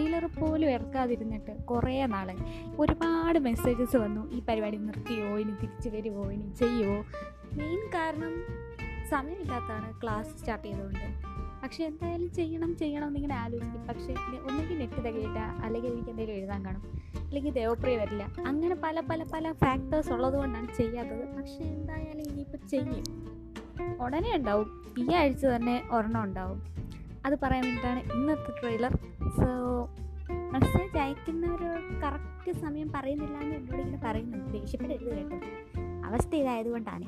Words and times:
ചെയ്യാതിരുന്നിട്ട് 0.00 1.64
കുറേ 1.64 2.06
നാൾ 2.06 2.36
ഒരുപാട് 2.78 3.38
മെസ്സേജസ് 3.38 3.96
വന്നു. 3.96 4.30
ഈ 4.30 4.42
പരിപാടി 4.48 4.76
നിർത്തിയോ? 4.76 5.38
ഇനി 5.38 5.50
തിരിച്ചു 5.50 5.88
വരുമോ 5.88 6.30
ഇനി 6.30 6.54
ചെയ്യുമോ 6.54 7.04
മെയിൻ 7.52 7.88
കാരണം 7.94 8.44
സമയമില്ലാത്തതാണ് 9.10 10.02
ക്ലാസ് 10.02 10.38
സ്റ്റാർട്ട് 10.38 10.68
ചെയ്തുകൊണ്ട് 10.68 11.36
പക്ഷെ 11.62 11.84
എന്തായാലും 11.84 12.32
ചെയ്യണം 12.32 12.76
ചെയ്യണം 12.76 13.06
എന്നിങ്ങനെ 13.06 13.34
ആലോചിക്കും. 13.34 13.86
പക്ഷേ 13.86 14.14
ഒന്നെങ്കിൽ 14.48 14.78
നെറ്റ് 14.78 15.04
തികയില്ല 15.04 15.38
അല്ലെങ്കിൽ 15.38 15.92
എനിക്ക് 15.92 16.10
എന്തെങ്കിലും 16.10 16.38
എഴുതാൻ 16.38 16.66
കാണും. 16.66 16.82
അല്ലെങ്കിൽ 17.16 17.52
ദേവപ്രിയ 17.52 17.96
വരില്ല. 17.96 18.32
അങ്ങനെ 18.46 18.74
പല 18.74 19.00
പല 19.00 19.24
പല 19.32 19.52
ഫാക്ടേഴ്സ് 19.52 20.12
ഉള്ളതുകൊണ്ടാണ് 20.12 20.74
ചെയ്യാത്തത്. 20.76 21.36
പക്ഷേ 21.36 21.64
എന്തായാലും 21.64 22.22
ഇനിയിപ്പോൾ 22.30 22.66
ചെയ്യും. 22.68 23.04
ഉടനെ 24.02 24.36
ഉണ്ടാവും. 24.36 24.94
ഈ 24.98 25.14
ആഴ്ച 25.14 25.46
തന്നെ 25.46 25.82
ഒരെണ്ണം 25.90 26.22
ഉണ്ടാവും. 26.22 26.62
അത് 27.26 27.38
പറയാൻ 27.42 27.64
വേണ്ടിയിട്ടാണ് 27.64 28.12
ഇന്നത്തെ 28.12 28.60
ട്രെയിലർ 28.60 28.98
സോ 29.36 29.88
മെസ്സേജ് 30.52 30.98
അയക്കുന്നവർ 30.98 31.62
കറക്റ്റ് 32.00 32.60
സമയം 32.60 32.92
പറയുന്നില്ല 32.94 33.38
എന്ന് 33.38 33.56
എന്നോട് 33.56 33.82
ഇങ്ങനെ 33.82 34.00
പറയുന്നുണ്ട്. 34.04 34.52
ദേഷ്യപ്പെടരുത് 34.52 35.18
കേട്ടോ. 35.18 35.36
അവസ്ഥ 36.06 36.34
ഇതായതുകൊണ്ടാണ്. 36.34 37.04